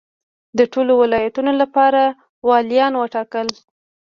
[0.57, 2.01] د ټولو ولایتونو لپاره
[2.49, 3.47] والیان وټاکل.